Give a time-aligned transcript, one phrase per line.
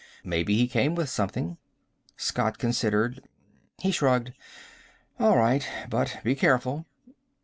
[0.23, 1.59] "Maybe he came with something."
[2.17, 3.21] Scott considered.
[3.77, 4.33] He shrugged.
[5.19, 5.63] "All right.
[5.91, 6.87] But be careful."